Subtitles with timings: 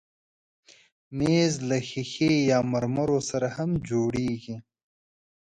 [1.17, 4.57] مېز له ښیښې یا مرمرو سره هم جوړېږي.